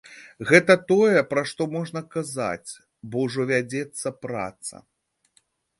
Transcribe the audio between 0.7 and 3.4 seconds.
тое, пра што можна казаць, бо